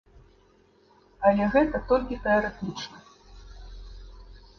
[1.29, 2.97] Але гэта толькі тэарэтычна.